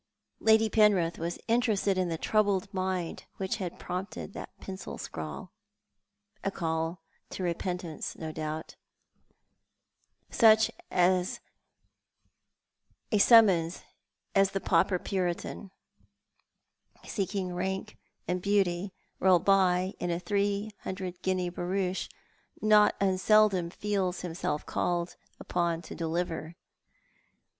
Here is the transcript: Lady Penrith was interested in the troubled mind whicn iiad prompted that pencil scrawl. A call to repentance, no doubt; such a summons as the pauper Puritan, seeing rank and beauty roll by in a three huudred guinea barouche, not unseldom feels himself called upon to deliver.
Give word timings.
Lady 0.39 0.67
Penrith 0.67 1.19
was 1.19 1.37
interested 1.47 1.95
in 1.95 2.09
the 2.09 2.17
troubled 2.17 2.73
mind 2.73 3.25
whicn 3.37 3.59
iiad 3.59 3.77
prompted 3.77 4.33
that 4.33 4.49
pencil 4.59 4.97
scrawl. 4.97 5.51
A 6.43 6.49
call 6.49 6.97
to 7.29 7.43
repentance, 7.43 8.15
no 8.17 8.31
doubt; 8.31 8.75
such 10.31 10.71
a 10.91 11.23
summons 13.15 13.83
as 14.33 14.49
the 14.49 14.59
pauper 14.59 14.97
Puritan, 14.97 15.69
seeing 17.05 17.53
rank 17.53 17.95
and 18.27 18.41
beauty 18.41 18.91
roll 19.19 19.37
by 19.37 19.93
in 19.99 20.09
a 20.09 20.19
three 20.19 20.71
huudred 20.83 21.21
guinea 21.21 21.49
barouche, 21.51 22.09
not 22.59 22.95
unseldom 22.99 23.69
feels 23.69 24.21
himself 24.21 24.65
called 24.65 25.15
upon 25.39 25.79
to 25.83 25.93
deliver. 25.93 26.55